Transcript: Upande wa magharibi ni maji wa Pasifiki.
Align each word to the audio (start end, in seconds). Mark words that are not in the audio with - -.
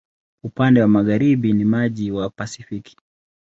Upande 0.43 0.81
wa 0.81 0.87
magharibi 0.87 1.53
ni 1.53 1.65
maji 1.65 2.11
wa 2.11 2.29
Pasifiki. 2.29 2.97